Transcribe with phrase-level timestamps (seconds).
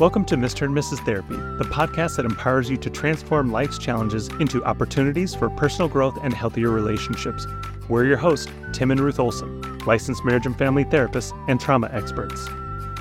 [0.00, 0.62] Welcome to Mr.
[0.62, 1.04] and Mrs.
[1.04, 6.16] Therapy, the podcast that empowers you to transform life's challenges into opportunities for personal growth
[6.22, 7.46] and healthier relationships.
[7.86, 12.48] We're your hosts, Tim and Ruth Olson, licensed marriage and family therapists and trauma experts.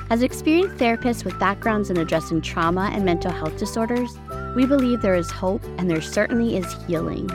[0.09, 4.18] As experienced therapists with backgrounds in addressing trauma and mental health disorders,
[4.54, 7.29] we believe there is hope and there certainly is healing.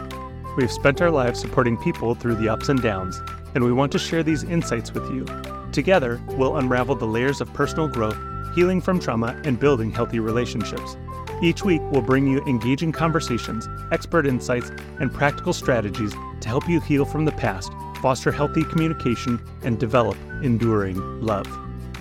[0.58, 3.22] We've spent our lives supporting people through the ups and downs,
[3.54, 5.24] and we want to share these insights with you.
[5.72, 8.18] Together, we'll unravel the layers of personal growth
[8.54, 10.96] healing from trauma, and building healthy relationships.
[11.42, 16.80] Each week, we'll bring you engaging conversations, expert insights, and practical strategies to help you
[16.80, 21.46] heal from the past, foster healthy communication, and develop enduring love.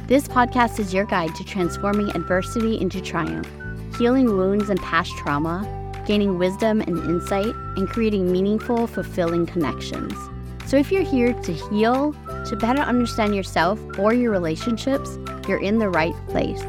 [0.08, 3.50] This podcast is your guide to transforming adversity into triumph,
[3.98, 5.66] healing wounds and past trauma,
[6.06, 10.14] gaining wisdom and insight, and creating meaningful, fulfilling connections.
[10.66, 12.14] So, if you're here to heal,
[12.46, 16.62] to better understand yourself or your relationships, you're in the right place.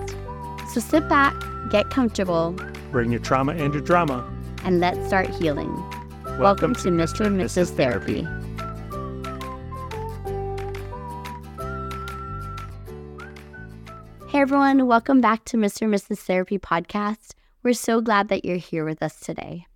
[0.72, 1.34] So sit back,
[1.70, 2.56] get comfortable,
[2.90, 4.28] bring your trauma and your drama,
[4.64, 5.72] and let's start healing.
[6.24, 7.26] Welcome, Welcome to Mr.
[7.26, 7.70] and Mrs.
[7.70, 8.26] Therapy.
[14.28, 15.82] Hey everyone, welcome back to Mr.
[15.82, 16.18] and Mrs.
[16.18, 17.34] Therapy podcast.
[17.62, 19.66] We're so glad that you're here with us today.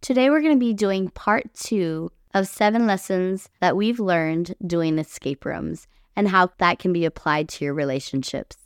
[0.00, 4.98] Today we're going to be doing part two of seven lessons that we've learned doing
[4.98, 8.56] escape rooms and how that can be applied to your relationships.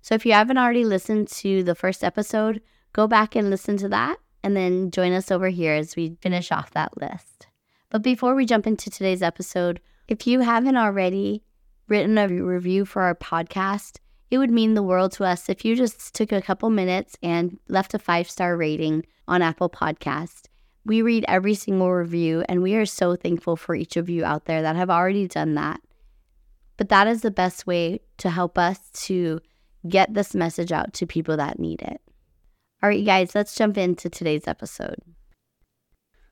[0.00, 2.60] So, if you haven't already listened to the first episode,
[2.92, 6.50] go back and listen to that and then join us over here as we finish
[6.50, 7.46] off that list.
[7.90, 11.42] But before we jump into today's episode, if you haven't already
[11.88, 13.98] written a review for our podcast,
[14.30, 17.58] it would mean the world to us if you just took a couple minutes and
[17.68, 20.46] left a five star rating on Apple Podcast.
[20.84, 24.46] We read every single review, and we are so thankful for each of you out
[24.46, 25.80] there that have already done that.
[26.76, 29.40] But that is the best way to help us to
[29.88, 32.00] get this message out to people that need it.
[32.82, 34.96] All right, guys, let's jump into today's episode.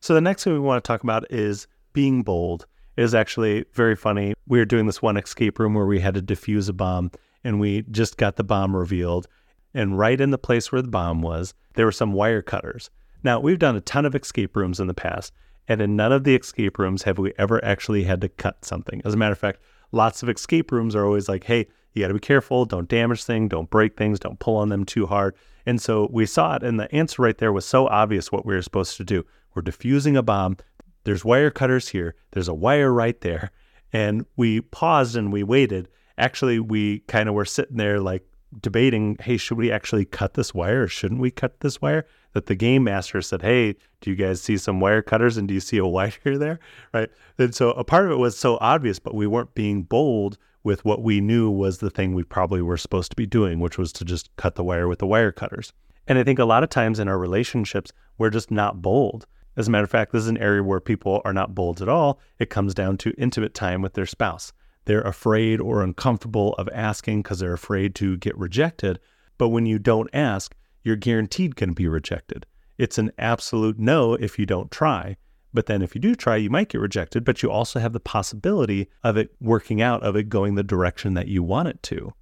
[0.00, 2.66] So, the next thing we want to talk about is being bold.
[2.96, 4.34] It is actually very funny.
[4.48, 7.12] We were doing this one escape room where we had to defuse a bomb,
[7.44, 9.28] and we just got the bomb revealed.
[9.74, 12.90] And right in the place where the bomb was, there were some wire cutters.
[13.22, 15.32] Now, we've done a ton of escape rooms in the past,
[15.68, 19.02] and in none of the escape rooms have we ever actually had to cut something.
[19.04, 19.60] As a matter of fact,
[19.92, 23.24] lots of escape rooms are always like, hey, you got to be careful, don't damage
[23.24, 25.34] things, don't break things, don't pull on them too hard.
[25.66, 28.54] And so we saw it, and the answer right there was so obvious what we
[28.54, 29.24] were supposed to do.
[29.54, 30.56] We're diffusing a bomb.
[31.04, 33.50] There's wire cutters here, there's a wire right there.
[33.92, 35.88] And we paused and we waited.
[36.16, 38.24] Actually, we kind of were sitting there like
[38.58, 42.06] debating, hey, should we actually cut this wire or shouldn't we cut this wire?
[42.32, 45.54] that the game master said, Hey, do you guys see some wire cutters and do
[45.54, 46.60] you see a wire there?
[46.92, 47.10] Right.
[47.38, 50.84] And so a part of it was so obvious, but we weren't being bold with
[50.84, 53.92] what we knew was the thing we probably were supposed to be doing, which was
[53.94, 55.72] to just cut the wire with the wire cutters.
[56.06, 59.26] And I think a lot of times in our relationships, we're just not bold.
[59.56, 61.88] As a matter of fact, this is an area where people are not bold at
[61.88, 62.20] all.
[62.38, 64.52] It comes down to intimate time with their spouse.
[64.84, 68.98] They're afraid or uncomfortable of asking because they're afraid to get rejected.
[69.38, 72.46] But when you don't ask, you're guaranteed going to be rejected.
[72.78, 75.16] It's an absolute no if you don't try.
[75.52, 78.00] But then if you do try, you might get rejected, but you also have the
[78.00, 82.12] possibility of it working out, of it going the direction that you want it to.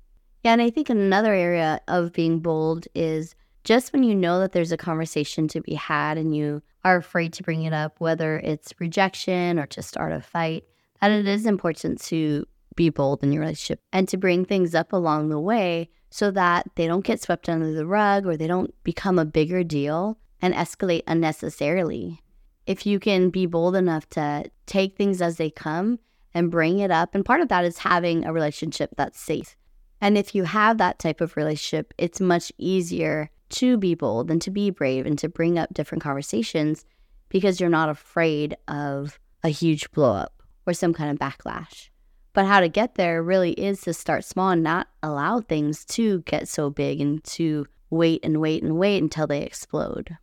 [0.45, 4.53] Yeah, and I think another area of being bold is just when you know that
[4.53, 8.39] there's a conversation to be had and you are afraid to bring it up, whether
[8.39, 10.65] it's rejection or to start a fight,
[11.01, 12.47] that it is important to
[12.79, 16.67] be bold in your relationship and to bring things up along the way so that
[16.77, 20.55] they don't get swept under the rug or they don't become a bigger deal and
[20.55, 22.23] escalate unnecessarily.
[22.67, 25.99] If you can be bold enough to take things as they come
[26.35, 29.57] and bring it up, and part of that is having a relationship that's safe.
[30.01, 34.41] And if you have that type of relationship, it's much easier to be bold and
[34.43, 36.85] to be brave and to bring up different conversations
[37.29, 40.29] because you're not afraid of a huge blowup
[40.69, 41.89] or some kind of backlash.
[42.35, 46.21] But how to get there really is to start small and not allow things to
[46.21, 50.17] get so big and to wait and wait and wait until they explode.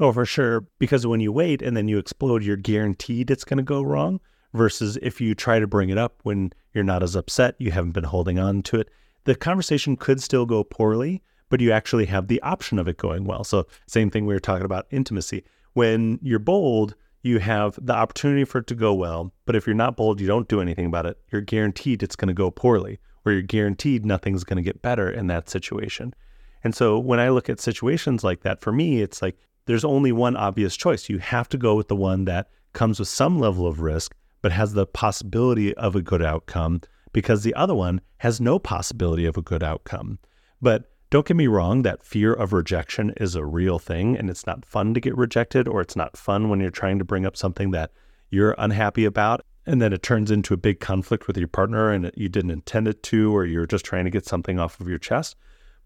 [0.00, 0.66] Oh, for sure.
[0.78, 4.20] Because when you wait and then you explode, you're guaranteed it's going to go wrong.
[4.52, 7.90] Versus if you try to bring it up when you're not as upset, you haven't
[7.90, 8.88] been holding on to it,
[9.24, 13.24] the conversation could still go poorly, but you actually have the option of it going
[13.24, 13.42] well.
[13.42, 15.44] So, same thing we were talking about intimacy.
[15.72, 19.32] When you're bold, you have the opportunity for it to go well.
[19.46, 22.28] But if you're not bold, you don't do anything about it, you're guaranteed it's going
[22.28, 26.14] to go poorly, or you're guaranteed nothing's going to get better in that situation.
[26.62, 30.12] And so when I look at situations like that, for me, it's like there's only
[30.12, 31.08] one obvious choice.
[31.08, 34.52] You have to go with the one that comes with some level of risk, but
[34.52, 36.82] has the possibility of a good outcome
[37.14, 40.18] because the other one has no possibility of a good outcome.
[40.60, 44.48] But Don't get me wrong, that fear of rejection is a real thing, and it's
[44.48, 47.36] not fun to get rejected, or it's not fun when you're trying to bring up
[47.36, 47.92] something that
[48.30, 52.10] you're unhappy about, and then it turns into a big conflict with your partner and
[52.16, 54.98] you didn't intend it to, or you're just trying to get something off of your
[54.98, 55.36] chest.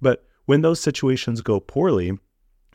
[0.00, 2.18] But when those situations go poorly,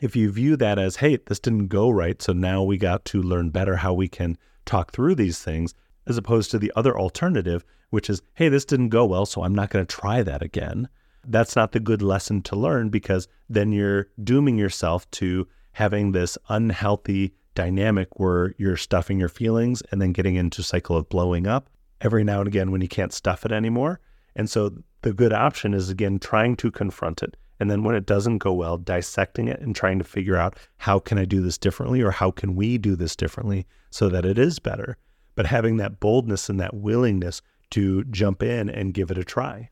[0.00, 3.20] if you view that as, hey, this didn't go right, so now we got to
[3.20, 5.74] learn better how we can talk through these things,
[6.06, 9.56] as opposed to the other alternative, which is, hey, this didn't go well, so I'm
[9.56, 10.88] not going to try that again.
[11.26, 16.38] That's not the good lesson to learn because then you're dooming yourself to having this
[16.48, 21.46] unhealthy dynamic where you're stuffing your feelings and then getting into a cycle of blowing
[21.46, 24.00] up every now and again when you can't stuff it anymore.
[24.36, 27.36] And so the good option is again trying to confront it.
[27.60, 30.98] And then when it doesn't go well, dissecting it and trying to figure out how
[30.98, 34.38] can I do this differently or how can we do this differently so that it
[34.38, 34.96] is better.
[35.36, 39.70] But having that boldness and that willingness to jump in and give it a try.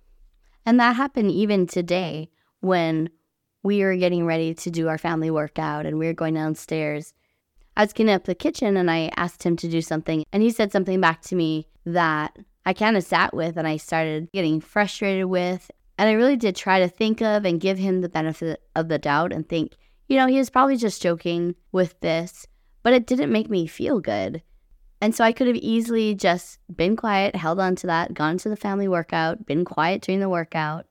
[0.65, 2.31] And that happened even today
[2.61, 3.11] when
[3.63, 7.15] we were getting ready to do our family workout and we were going downstairs.
[7.77, 10.51] I was getting up the kitchen and I asked him to do something, and he
[10.51, 12.37] said something back to me that
[12.67, 15.71] I kind of sat with and I started getting frustrated with.
[15.99, 18.99] And I really did try to think of and give him the benefit of the
[18.99, 19.77] doubt and think,
[20.09, 22.47] you know, he was probably just joking with this,
[22.83, 24.43] but it didn't make me feel good.
[25.03, 28.49] And so I could have easily just been quiet, held on to that, gone to
[28.49, 30.87] the family workout, been quiet during the workout.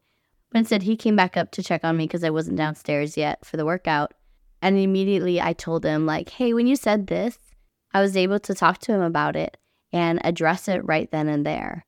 [0.52, 3.46] But instead, he came back up to check on me because I wasn't downstairs yet
[3.46, 4.14] for the workout.
[4.62, 7.38] And immediately I told him, like, hey, when you said this,
[7.94, 9.56] I was able to talk to him about it
[9.94, 11.86] and address it right then and there.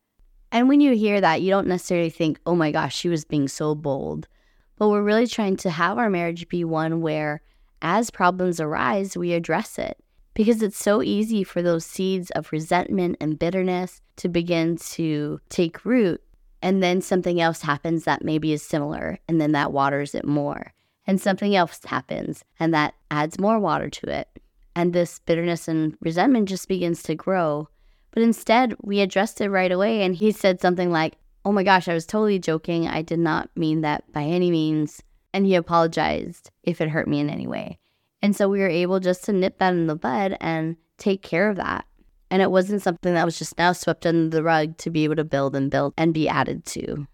[0.49, 3.49] And when you hear that, you don't necessarily think, oh my gosh, she was being
[3.49, 4.29] so bold.
[4.77, 7.41] But we're really trying to have our marriage be one where,
[7.81, 9.97] as problems arise, we address it
[10.33, 15.85] because it's so easy for those seeds of resentment and bitterness to begin to take
[15.85, 16.21] root.
[16.61, 20.73] And then something else happens that maybe is similar, and then that waters it more.
[21.05, 24.29] And something else happens, and that adds more water to it.
[24.75, 27.67] And this bitterness and resentment just begins to grow.
[28.11, 31.89] But instead, we addressed it right away, and he said something like, Oh my gosh,
[31.89, 32.87] I was totally joking.
[32.87, 35.03] I did not mean that by any means.
[35.33, 37.79] And he apologized if it hurt me in any way.
[38.23, 41.49] And so we were able just to nip that in the bud and take care
[41.49, 41.85] of that.
[42.31, 45.17] And it wasn't something that was just now swept under the rug to be able
[45.17, 47.05] to build and build and be added to.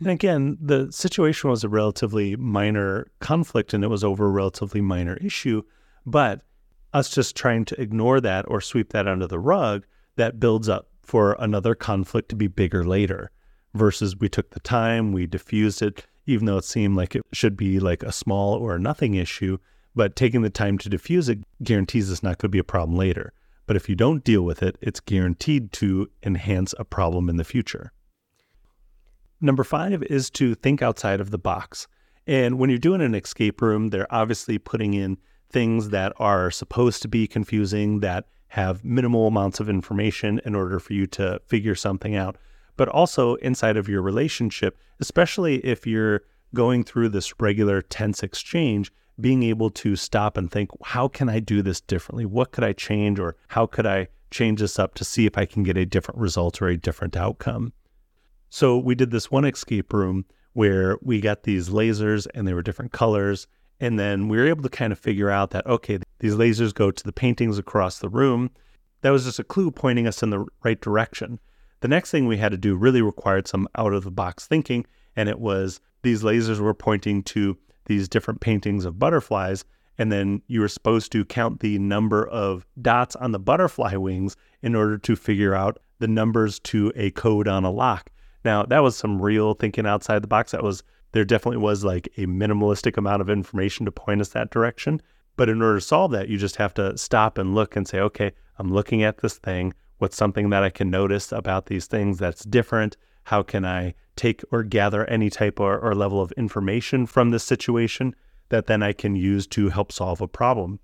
[0.00, 4.80] And again, the situation was a relatively minor conflict and it was over a relatively
[4.80, 5.62] minor issue.
[6.04, 6.42] But
[6.92, 9.86] us just trying to ignore that or sweep that under the rug,
[10.16, 13.30] that builds up for another conflict to be bigger later.
[13.74, 17.56] Versus we took the time, we diffused it, even though it seemed like it should
[17.56, 19.58] be like a small or nothing issue.
[19.96, 22.96] But taking the time to diffuse it guarantees it's not going to be a problem
[22.96, 23.32] later.
[23.66, 27.44] But if you don't deal with it, it's guaranteed to enhance a problem in the
[27.44, 27.92] future.
[29.40, 31.88] Number five is to think outside of the box.
[32.26, 35.18] And when you're doing an escape room, they're obviously putting in
[35.50, 40.78] things that are supposed to be confusing, that have minimal amounts of information in order
[40.78, 42.36] for you to figure something out.
[42.76, 46.22] But also inside of your relationship, especially if you're
[46.54, 51.40] going through this regular tense exchange, being able to stop and think, how can I
[51.40, 52.26] do this differently?
[52.26, 53.18] What could I change?
[53.18, 56.20] Or how could I change this up to see if I can get a different
[56.20, 57.72] result or a different outcome?
[58.50, 62.62] So we did this one escape room where we got these lasers and they were
[62.62, 63.46] different colors.
[63.80, 66.90] And then we were able to kind of figure out that, okay, these lasers go
[66.90, 68.50] to the paintings across the room.
[69.02, 71.38] That was just a clue pointing us in the right direction.
[71.80, 74.86] The next thing we had to do really required some out of the box thinking.
[75.14, 79.64] And it was these lasers were pointing to these different paintings of butterflies.
[79.98, 84.36] And then you were supposed to count the number of dots on the butterfly wings
[84.62, 88.10] in order to figure out the numbers to a code on a lock.
[88.44, 90.52] Now, that was some real thinking outside the box.
[90.52, 94.50] That was, there definitely was like a minimalistic amount of information to point us that
[94.50, 95.00] direction.
[95.36, 98.00] But in order to solve that, you just have to stop and look and say,
[98.00, 99.74] okay, I'm looking at this thing.
[99.98, 102.96] What's something that I can notice about these things that's different?
[103.26, 107.42] How can I take or gather any type or, or level of information from this
[107.42, 108.14] situation
[108.50, 110.78] that then I can use to help solve a problem?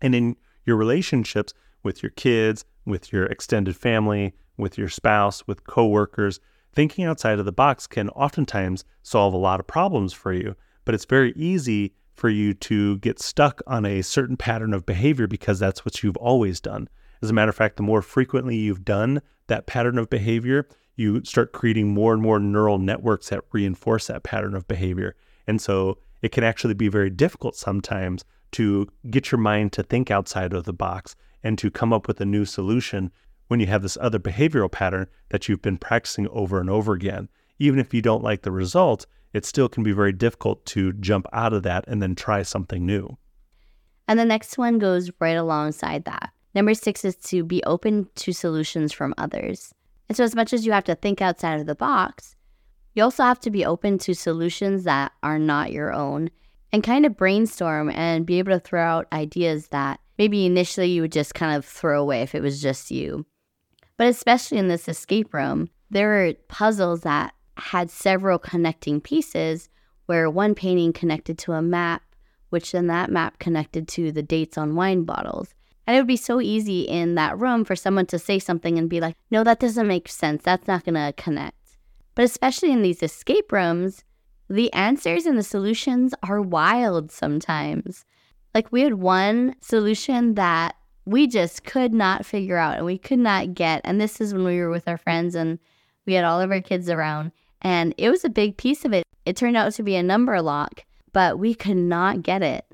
[0.00, 5.64] And in your relationships with your kids, with your extended family, with your spouse, with
[5.64, 6.38] coworkers,
[6.72, 10.54] thinking outside of the box can oftentimes solve a lot of problems for you.
[10.84, 15.26] But it's very easy for you to get stuck on a certain pattern of behavior
[15.26, 16.88] because that's what you've always done.
[17.20, 20.68] As a matter of fact, the more frequently you've done that pattern of behavior,
[21.00, 25.16] you start creating more and more neural networks that reinforce that pattern of behavior.
[25.46, 30.10] And so it can actually be very difficult sometimes to get your mind to think
[30.10, 33.10] outside of the box and to come up with a new solution
[33.48, 37.28] when you have this other behavioral pattern that you've been practicing over and over again.
[37.58, 41.26] Even if you don't like the result, it still can be very difficult to jump
[41.32, 43.16] out of that and then try something new.
[44.06, 46.30] And the next one goes right alongside that.
[46.54, 49.72] Number six is to be open to solutions from others.
[50.10, 52.34] And so, as much as you have to think outside of the box,
[52.94, 56.30] you also have to be open to solutions that are not your own
[56.72, 61.02] and kind of brainstorm and be able to throw out ideas that maybe initially you
[61.02, 63.24] would just kind of throw away if it was just you.
[63.98, 69.68] But especially in this escape room, there were puzzles that had several connecting pieces
[70.06, 72.02] where one painting connected to a map,
[72.48, 75.54] which then that map connected to the dates on wine bottles.
[75.90, 78.88] And it would be so easy in that room for someone to say something and
[78.88, 80.44] be like, no, that doesn't make sense.
[80.44, 81.56] That's not going to connect.
[82.14, 84.04] But especially in these escape rooms,
[84.48, 88.04] the answers and the solutions are wild sometimes.
[88.54, 93.18] Like we had one solution that we just could not figure out and we could
[93.18, 93.80] not get.
[93.82, 95.58] And this is when we were with our friends and
[96.06, 97.32] we had all of our kids around.
[97.62, 99.02] And it was a big piece of it.
[99.26, 102.64] It turned out to be a number lock, but we could not get it.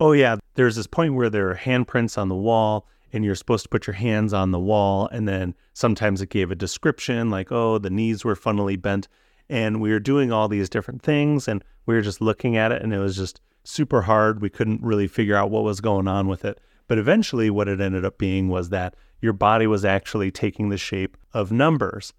[0.00, 0.38] Oh, yeah.
[0.54, 3.86] There's this point where there are handprints on the wall and you're supposed to put
[3.86, 5.08] your hands on the wall.
[5.12, 9.08] And then sometimes it gave a description like, oh, the knees were funnily bent.
[9.48, 12.82] And we were doing all these different things and we were just looking at it
[12.82, 14.40] and it was just super hard.
[14.40, 16.60] We couldn't really figure out what was going on with it.
[16.86, 20.76] But eventually, what it ended up being was that your body was actually taking the
[20.76, 22.12] shape of numbers.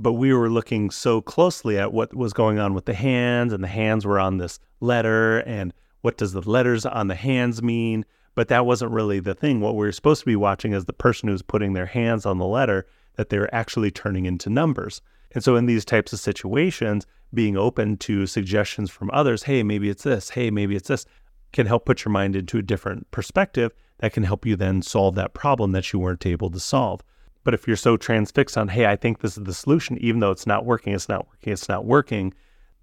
[0.00, 3.62] But we were looking so closely at what was going on with the hands, and
[3.62, 8.04] the hands were on this letter, and what does the letters on the hands mean?
[8.34, 9.60] But that wasn't really the thing.
[9.60, 12.38] What we were supposed to be watching is the person who's putting their hands on
[12.38, 15.00] the letter that they're actually turning into numbers.
[15.32, 19.88] And so, in these types of situations, being open to suggestions from others, hey, maybe
[19.88, 21.06] it's this, hey, maybe it's this,
[21.52, 25.14] can help put your mind into a different perspective that can help you then solve
[25.14, 27.02] that problem that you weren't able to solve.
[27.44, 30.30] But if you're so transfixed on, hey, I think this is the solution, even though
[30.30, 32.34] it's not working, it's not working, it's not working,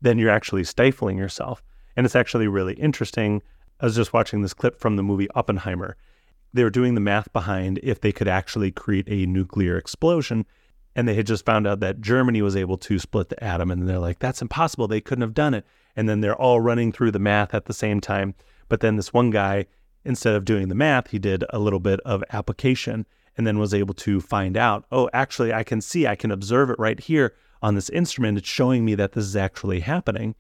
[0.02, 1.64] then you're actually stifling yourself.
[1.96, 3.42] And it's actually really interesting.
[3.80, 5.96] I was just watching this clip from the movie Oppenheimer.
[6.54, 10.46] They were doing the math behind if they could actually create a nuclear explosion.
[10.96, 13.72] And they had just found out that Germany was able to split the atom.
[13.72, 14.88] And they're like, that's impossible.
[14.88, 15.66] They couldn't have done it.
[15.96, 18.34] And then they're all running through the math at the same time.
[18.68, 19.66] But then this one guy,
[20.04, 23.06] instead of doing the math, he did a little bit of application
[23.38, 26.70] and then was able to find out, oh, actually, I can see, I can observe
[26.70, 28.38] it right here on this instrument.
[28.38, 30.36] It's showing me that this is actually happening.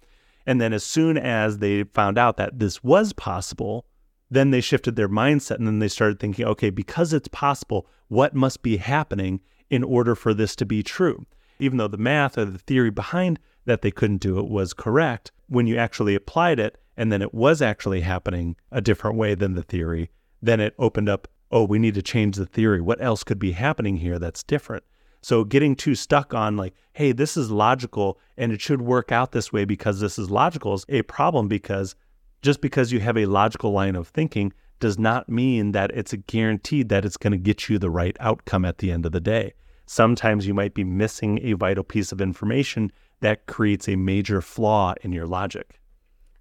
[0.45, 3.85] And then as soon as they found out that this was possible,
[4.31, 8.35] then they shifted their mindset and then they started thinking, okay, because it's possible, what
[8.35, 11.25] must be happening in order for this to be true?
[11.59, 15.31] Even though the math or the theory behind that they couldn't do it was correct,
[15.47, 19.53] when you actually applied it and then it was actually happening a different way than
[19.53, 20.09] the theory,
[20.41, 22.81] then it opened up, oh, we need to change the theory.
[22.81, 24.83] What else could be happening here that's different?
[25.21, 29.31] So getting too stuck on like, hey, this is logical and it should work out
[29.31, 31.95] this way because this is logical is a problem because
[32.41, 36.17] just because you have a logical line of thinking does not mean that it's a
[36.17, 39.19] guaranteed that it's going to get you the right outcome at the end of the
[39.19, 39.53] day.
[39.85, 44.93] Sometimes you might be missing a vital piece of information that creates a major flaw
[45.01, 45.79] in your logic.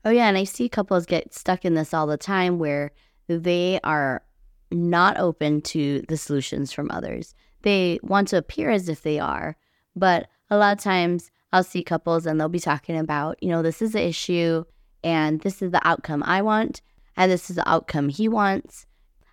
[0.04, 0.28] Oh, yeah.
[0.28, 2.92] And I see couples get stuck in this all the time where
[3.26, 4.22] they are
[4.70, 9.56] not open to the solutions from others they want to appear as if they are.
[9.96, 13.62] But a lot of times I'll see couples and they'll be talking about, you know,
[13.62, 14.64] this is the issue
[15.02, 16.82] and this is the outcome I want
[17.16, 18.86] and this is the outcome he wants.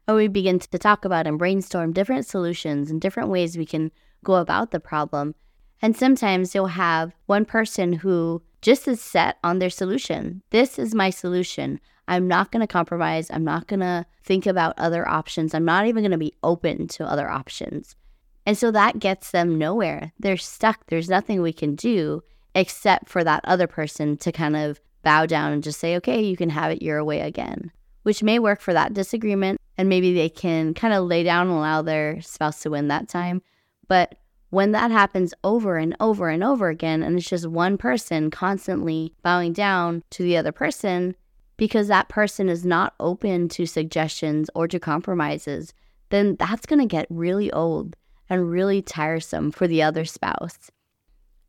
[0.07, 3.91] And we begin to talk about and brainstorm different solutions and different ways we can
[4.23, 5.35] go about the problem.
[5.81, 10.41] And sometimes you'll have one person who just is set on their solution.
[10.49, 11.79] This is my solution.
[12.07, 13.29] I'm not going to compromise.
[13.31, 15.53] I'm not going to think about other options.
[15.53, 17.95] I'm not even going to be open to other options.
[18.45, 20.13] And so that gets them nowhere.
[20.19, 20.85] They're stuck.
[20.87, 22.23] There's nothing we can do
[22.53, 26.37] except for that other person to kind of bow down and just say, okay, you
[26.37, 27.71] can have it your way again,
[28.03, 29.59] which may work for that disagreement.
[29.77, 33.09] And maybe they can kind of lay down and allow their spouse to win that
[33.09, 33.41] time.
[33.87, 34.15] But
[34.51, 39.13] when that happens over and over and over again, and it's just one person constantly
[39.21, 41.15] bowing down to the other person
[41.57, 45.73] because that person is not open to suggestions or to compromises,
[46.09, 47.95] then that's going to get really old
[48.29, 50.71] and really tiresome for the other spouse.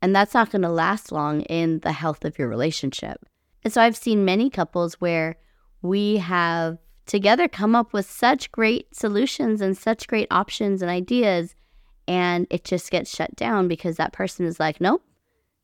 [0.01, 3.25] And that's not going to last long in the health of your relationship.
[3.63, 5.37] And so I've seen many couples where
[5.81, 11.55] we have together come up with such great solutions and such great options and ideas,
[12.07, 15.03] and it just gets shut down because that person is like, nope,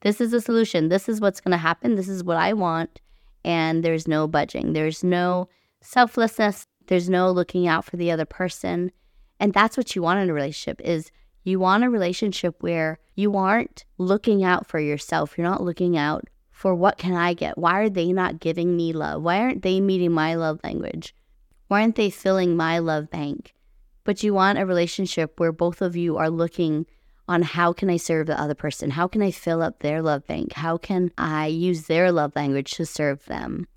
[0.02, 0.90] this is the solution.
[0.90, 1.96] This is what's going to happen.
[1.96, 3.00] This is what I want.
[3.46, 5.50] And there's no budging, there's no
[5.82, 8.92] selflessness, there's no looking out for the other person.
[9.40, 11.12] And that's what you want in a relationship is
[11.44, 15.38] you want a relationship where you aren't looking out for yourself.
[15.38, 17.58] You're not looking out for what can I get?
[17.58, 19.22] Why are they not giving me love?
[19.22, 21.14] Why aren't they meeting my love language?
[21.68, 23.54] Why aren't they filling my love bank?
[24.06, 26.86] But you want a relationship where both of you are looking
[27.28, 28.92] on how can I serve the other person?
[28.92, 30.54] How can I fill up their love bank?
[30.54, 33.68] How can I use their love language to serve them?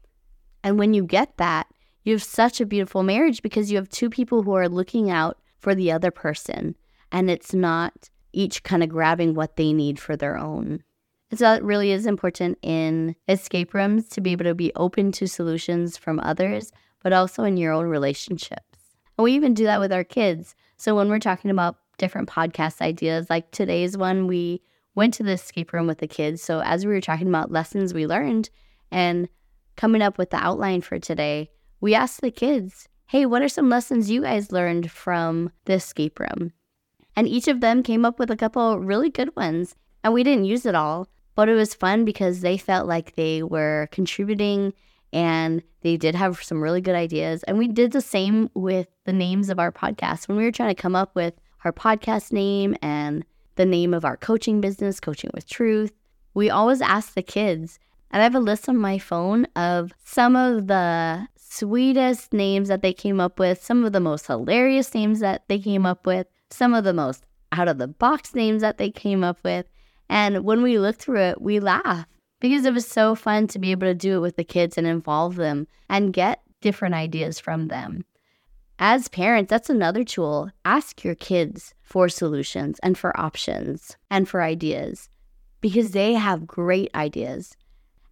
[0.63, 1.69] And when you get that,
[2.03, 5.39] you have such a beautiful marriage because you have two people who are looking out
[5.67, 6.77] for the other person
[7.11, 10.81] and it's not each kind of grabbing what they need for their own.
[11.35, 15.27] So it really is important in escape rooms to be able to be open to
[15.27, 16.71] solutions from others,
[17.03, 18.79] but also in your own relationships.
[19.19, 20.55] And we even do that with our kids.
[20.77, 24.63] So when we're talking about different podcast ideas, like today's one, we
[24.95, 26.43] went to the escape room with the kids.
[26.43, 28.51] So as we were talking about lessons we learned
[28.93, 29.29] and
[29.77, 33.69] coming up with the outline for today, we asked the kids, hey, what are some
[33.69, 36.53] lessons you guys learned from the escape room?
[37.15, 39.77] And each of them came up with a couple really good ones.
[40.03, 43.43] And we didn't use it all, but it was fun because they felt like they
[43.43, 44.73] were contributing
[45.13, 47.43] and they did have some really good ideas.
[47.45, 50.29] And we did the same with the names of our podcasts.
[50.29, 51.35] When we were trying to come up with
[51.65, 55.93] our podcast name and the name of our coaching business, Coaching with Truth,
[56.35, 57.79] we always ask the kids.
[58.11, 62.83] And I have a list on my phone of some of the sweetest names that
[62.83, 66.27] they came up with, some of the most hilarious names that they came up with,
[66.51, 69.67] some of the most out of the box names that they came up with.
[70.09, 72.07] And when we look through it, we laugh
[72.41, 74.87] because it was so fun to be able to do it with the kids and
[74.87, 78.05] involve them and get different ideas from them.
[78.79, 80.51] As parents, that's another tool.
[80.65, 85.09] Ask your kids for solutions and for options and for ideas
[85.63, 87.57] because they have great ideas.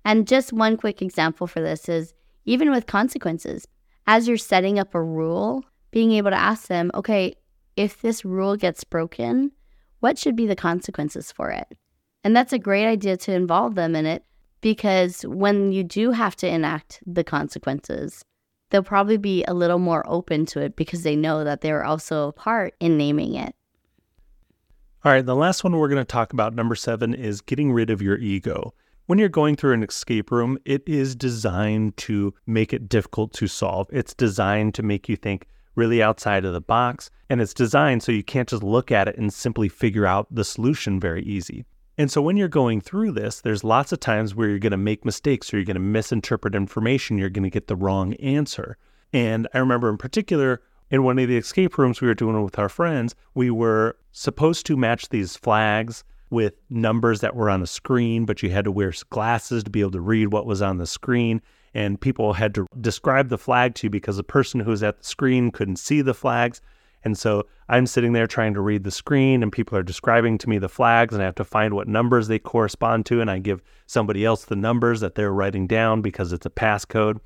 [0.05, 3.67] And just one quick example for this is even with consequences,
[4.07, 7.35] as you're setting up a rule, being able to ask them, okay,
[7.77, 9.53] if this rule gets broken,
[10.01, 11.67] what should be the consequences for it?
[12.23, 14.25] And that's a great idea to involve them in it
[14.61, 18.25] because when you do have to enact the consequences,
[18.71, 22.29] they'll probably be a little more open to it because they know that they're also
[22.29, 23.55] a part in naming it.
[25.05, 27.91] All right, the last one we're going to talk about, number seven, is getting rid
[27.91, 28.73] of your ego.
[29.07, 33.47] When you're going through an escape room, it is designed to make it difficult to
[33.47, 33.87] solve.
[33.93, 37.11] It's designed to make you think, really outside of the box.
[37.29, 40.43] And it's designed so you can't just look at it and simply figure out the
[40.43, 41.67] solution very easy.
[41.99, 44.79] And so when you're going through this, there's lots of times where you're going to
[44.79, 48.79] make mistakes or you're going to misinterpret information, you're going to get the wrong answer.
[49.13, 52.59] And I remember in particular, in one of the escape rooms we were doing with
[52.59, 57.67] our friends, we were supposed to match these flags with numbers that were on a
[57.67, 60.77] screen, but you had to wear glasses to be able to read what was on
[60.77, 61.41] the screen
[61.75, 64.99] and people had to describe the flag to you because the person who was at
[64.99, 66.61] the screen couldn't see the flags.
[67.03, 70.49] And so I'm sitting there trying to read the screen, and people are describing to
[70.49, 73.21] me the flags, and I have to find what numbers they correspond to.
[73.21, 77.19] And I give somebody else the numbers that they're writing down because it's a passcode.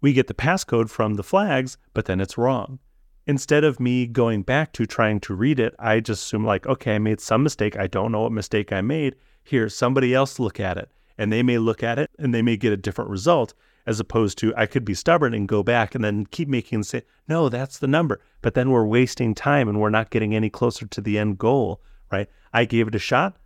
[0.00, 2.78] We get the passcode from the flags, but then it's wrong.
[3.26, 6.96] Instead of me going back to trying to read it, I just assume, like, okay,
[6.96, 7.76] I made some mistake.
[7.76, 9.16] I don't know what mistake I made.
[9.42, 10.90] Here, somebody else look at it.
[11.16, 13.54] And they may look at it and they may get a different result
[13.86, 16.86] as opposed to I could be stubborn and go back and then keep making and
[16.86, 18.20] say, no, that's the number.
[18.42, 21.80] But then we're wasting time and we're not getting any closer to the end goal,
[22.10, 22.28] right?
[22.52, 23.36] I gave it a shot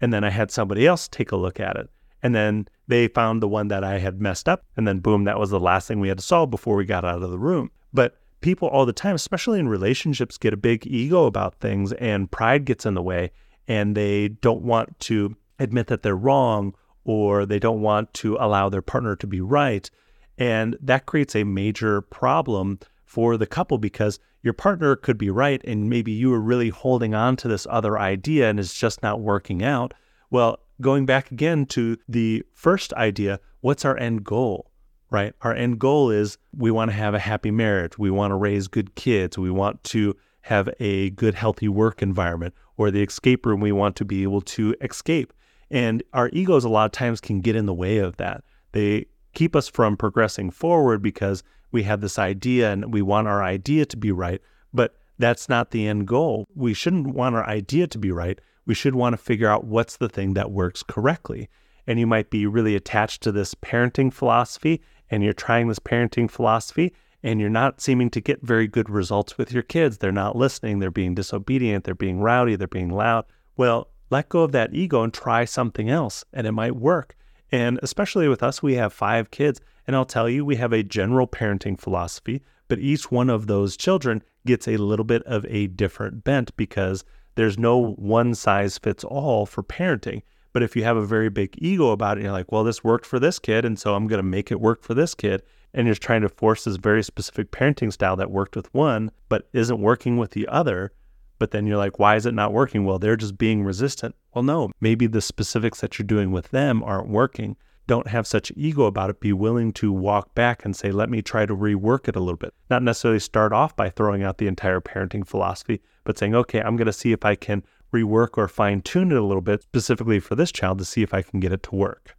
[0.00, 1.90] and then I had somebody else take a look at it.
[2.22, 4.64] And then they found the one that I had messed up.
[4.76, 7.04] And then boom, that was the last thing we had to solve before we got
[7.04, 7.70] out of the room.
[7.92, 12.30] But people all the time, especially in relationships, get a big ego about things and
[12.30, 13.30] pride gets in the way
[13.66, 16.74] and they don't want to admit that they're wrong
[17.04, 19.90] or they don't want to allow their partner to be right.
[20.36, 25.62] And that creates a major problem for the couple because your partner could be right
[25.64, 29.20] and maybe you are really holding on to this other idea and it's just not
[29.20, 29.94] working out.
[30.30, 34.67] Well, going back again to the first idea, what's our end goal?
[35.10, 35.34] Right?
[35.42, 37.96] Our end goal is we want to have a happy marriage.
[37.98, 39.38] We want to raise good kids.
[39.38, 42.54] We want to have a good, healthy work environment.
[42.76, 45.32] Or the escape room, we want to be able to escape.
[45.70, 48.44] And our egos, a lot of times, can get in the way of that.
[48.72, 53.42] They keep us from progressing forward because we have this idea and we want our
[53.42, 54.40] idea to be right.
[54.72, 56.46] But that's not the end goal.
[56.54, 58.38] We shouldn't want our idea to be right.
[58.66, 61.48] We should want to figure out what's the thing that works correctly.
[61.86, 66.30] And you might be really attached to this parenting philosophy and you're trying this parenting
[66.30, 69.98] philosophy and you're not seeming to get very good results with your kids.
[69.98, 73.24] They're not listening, they're being disobedient, they're being rowdy, they're being loud.
[73.56, 77.16] Well, let go of that ego and try something else, and it might work.
[77.50, 79.60] And especially with us, we have five kids.
[79.86, 83.76] And I'll tell you, we have a general parenting philosophy, but each one of those
[83.76, 89.02] children gets a little bit of a different bent because there's no one size fits
[89.02, 90.22] all for parenting.
[90.52, 93.06] But if you have a very big ego about it, you're like, well, this worked
[93.06, 95.42] for this kid, and so I'm going to make it work for this kid.
[95.74, 99.48] And you're trying to force this very specific parenting style that worked with one, but
[99.52, 100.92] isn't working with the other.
[101.38, 102.84] But then you're like, why is it not working?
[102.84, 104.14] Well, they're just being resistant.
[104.34, 107.56] Well, no, maybe the specifics that you're doing with them aren't working.
[107.86, 109.20] Don't have such ego about it.
[109.20, 112.36] Be willing to walk back and say, let me try to rework it a little
[112.36, 112.54] bit.
[112.68, 116.76] Not necessarily start off by throwing out the entire parenting philosophy, but saying, okay, I'm
[116.76, 120.20] going to see if I can rework or fine tune it a little bit specifically
[120.20, 122.16] for this child to see if I can get it to work.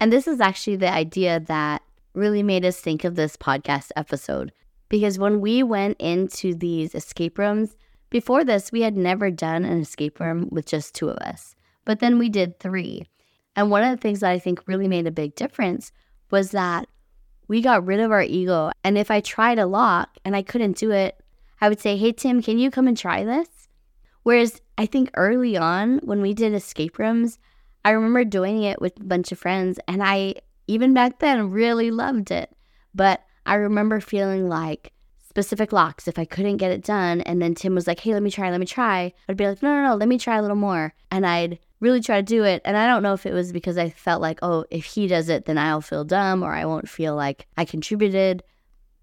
[0.00, 1.82] And this is actually the idea that
[2.14, 4.52] really made us think of this podcast episode.
[4.88, 7.76] Because when we went into these escape rooms,
[8.10, 11.54] before this, we had never done an escape room with just two of us,
[11.84, 13.06] but then we did three.
[13.54, 15.92] And one of the things that I think really made a big difference
[16.30, 16.88] was that
[17.46, 18.72] we got rid of our ego.
[18.82, 21.20] And if I tried a lock and I couldn't do it,
[21.60, 23.59] I would say, Hey, Tim, can you come and try this?
[24.22, 27.38] Whereas I think early on when we did escape rooms,
[27.84, 30.34] I remember doing it with a bunch of friends and I,
[30.66, 32.54] even back then, really loved it.
[32.94, 34.92] But I remember feeling like,
[35.30, 37.20] specific locks if I couldn't get it done.
[37.22, 39.12] And then Tim was like, hey, let me try, let me try.
[39.28, 40.92] I'd be like, no, no, no, let me try a little more.
[41.10, 42.60] And I'd really try to do it.
[42.64, 45.28] And I don't know if it was because I felt like, oh, if he does
[45.28, 48.42] it, then I'll feel dumb or I won't feel like I contributed.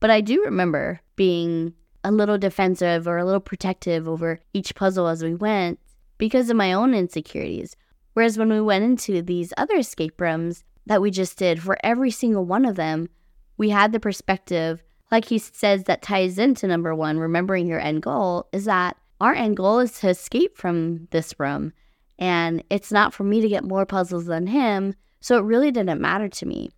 [0.02, 1.74] But I do remember being
[2.08, 5.80] a little defensive or a little protective over each puzzle as we went
[6.18, 7.76] because of my own insecurities.
[8.14, 12.12] Whereas when we went into these other escape rooms that we just did, for every
[12.12, 13.10] single one of them,
[13.58, 18.02] we had the perspective like he says that ties into number one, remembering your end
[18.02, 21.74] goal, is that our end goal is to escape from this room.
[22.20, 24.96] And it's not for me to get more puzzles than him.
[25.22, 26.72] So it really didn't matter to me.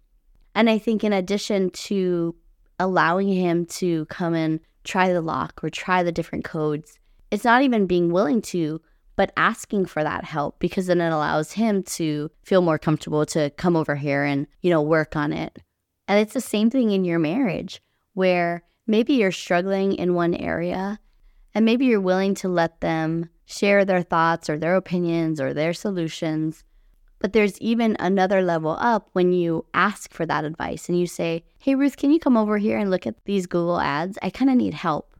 [0.53, 2.35] And I think, in addition to
[2.79, 4.59] allowing him to come and
[4.89, 6.97] try the lock or try the different codes,
[7.31, 8.81] it's not even being willing to,
[9.15, 13.49] but asking for that help because then it allows him to feel more comfortable to
[13.51, 15.59] come over here and, you know, work on it.
[16.07, 17.81] And it's the same thing in your marriage
[18.13, 20.99] where maybe you're struggling in one area
[21.53, 25.73] and maybe you're willing to let them share their thoughts or their opinions or their
[25.73, 26.63] solutions.
[27.19, 31.43] But there's even another level up when you ask for that advice and you say,
[31.59, 34.17] Hey, Ruth, can you come over here and look at these Google ads?
[34.21, 35.13] I kind of need help.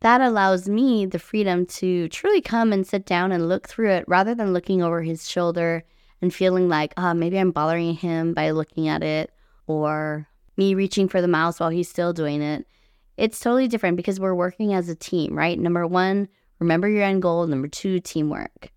[0.00, 4.04] That allows me the freedom to truly come and sit down and look through it
[4.08, 5.84] rather than looking over his shoulder
[6.22, 9.30] and feeling like, oh, maybe I'm bothering him by looking at it
[9.66, 12.66] or me reaching for the mouse while he's still doing it.
[13.16, 15.58] It's totally different because we're working as a team, right?
[15.58, 17.46] Number one, remember your end goal.
[17.46, 18.72] Number two, teamwork.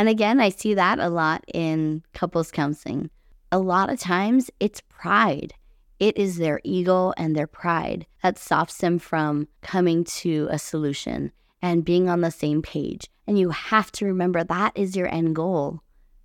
[0.00, 3.10] And again, I see that a lot in couples counseling.
[3.52, 5.52] A lot of times it's pride.
[5.98, 11.32] It is their ego and their pride that stops them from coming to a solution
[11.60, 13.10] and being on the same page.
[13.26, 15.82] And you have to remember that is your end goal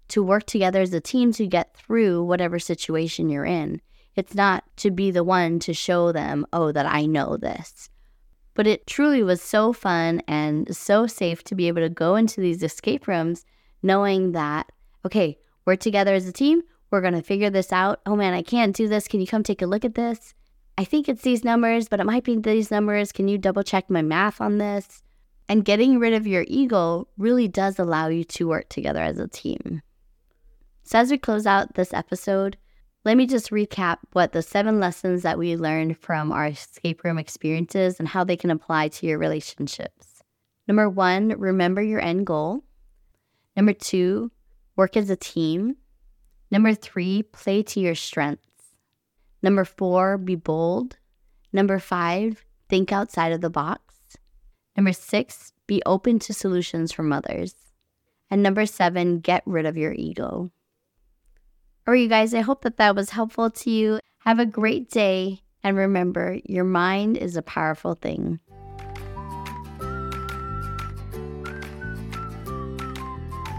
[0.08, 3.82] to work together as a team to get through whatever situation you're in.
[4.16, 7.90] It's not to be the one to show them, oh, that I know this.
[8.54, 12.40] But it truly was so fun and so safe to be able to go into
[12.40, 13.46] these escape rooms
[13.86, 14.72] knowing that,
[15.06, 16.62] okay, we're together as a team.
[16.92, 18.02] We're going to figure this out.
[18.06, 19.08] Oh man, I can't do this.
[19.08, 20.34] Can you come take a look at this?
[20.78, 23.12] I think it's these numbers, but it might be these numbers.
[23.12, 25.04] Can you double check my math on this?
[25.48, 29.28] And getting rid of your ego really does allow you to work together as a
[29.28, 29.82] team.
[30.84, 32.58] So, as we close out this episode,
[33.06, 37.20] let me just recap what the seven lessons that we learned from our escape room
[37.20, 40.24] experiences and how they can apply to your relationships.
[40.68, 42.64] Number one, remember your end goal.
[43.56, 44.32] Number two,
[44.76, 45.78] work as a team.
[46.52, 48.46] Number three, play to your strengths.
[49.42, 50.98] Number four, be bold.
[51.54, 53.82] Number five, think outside of the box.
[54.76, 57.56] Number six, be open to solutions from others.
[58.30, 60.52] And number seven, get rid of your ego.
[61.88, 64.00] All right, you guys, I hope that that was helpful to you.
[64.20, 65.44] Have a great day.
[65.64, 68.40] And remember, your mind is a powerful thing.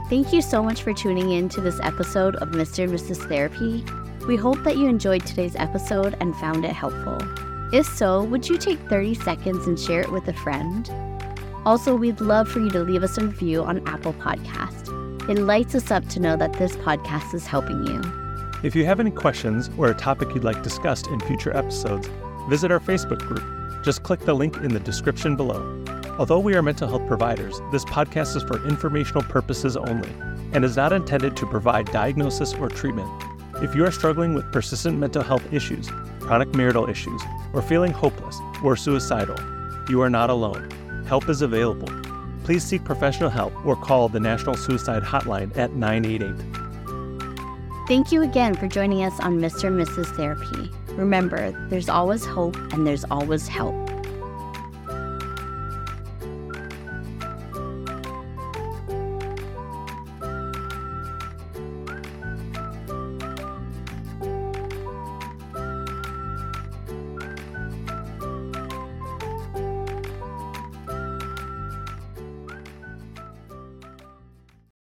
[0.09, 2.85] Thank you so much for tuning in to this episode of Mr.
[2.85, 3.29] and Mrs.
[3.29, 3.85] Therapy.
[4.29, 7.19] We hope that you enjoyed today's episode and found it helpful.
[7.73, 10.89] If so, would you take 30 seconds and share it with a friend?
[11.65, 15.29] Also, we'd love for you to leave us a review on Apple Podcast.
[15.29, 18.01] It lights us up to know that this podcast is helping you.
[18.63, 22.09] If you have any questions or a topic you'd like discussed in future episodes,
[22.49, 23.43] visit our Facebook group.
[23.83, 25.85] Just click the link in the description below.
[26.19, 30.11] Although we are mental health providers, this podcast is for informational purposes only
[30.53, 33.11] and is not intended to provide diagnosis or treatment.
[33.63, 38.39] If you are struggling with persistent mental health issues, chronic marital issues, or feeling hopeless
[38.63, 39.37] or suicidal,
[39.89, 40.71] you are not alone.
[41.07, 41.89] Help is available
[42.47, 46.37] please seek professional help or call the National Suicide Hotline at 988.
[47.89, 49.65] Thank you again for joining us on Mr.
[49.65, 50.07] and Mrs.
[50.15, 50.71] Therapy.
[50.93, 53.75] Remember, there's always hope and there's always help.